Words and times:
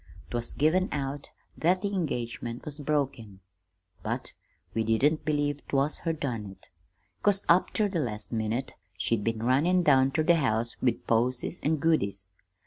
"'Twas 0.31 0.55
given 0.55 0.89
out 0.91 1.29
that 1.55 1.83
the 1.83 1.93
engagement 1.93 2.65
was 2.65 2.79
broken, 2.79 3.39
but 4.01 4.33
we 4.73 4.83
didn't 4.83 5.23
believe 5.23 5.57
't 5.67 5.75
was 5.75 5.99
her 5.99 6.11
done 6.11 6.47
it, 6.47 6.69
'cause 7.21 7.45
up 7.47 7.71
ter 7.71 7.87
the 7.87 7.99
last 7.99 8.31
minute 8.31 8.73
she'd 8.97 9.23
been 9.23 9.43
runnin' 9.43 9.83
down 9.83 10.09
ter 10.09 10.23
the 10.23 10.37
house 10.37 10.75
with 10.81 11.05
posies 11.05 11.59
and 11.61 11.79
goodies. 11.79 12.29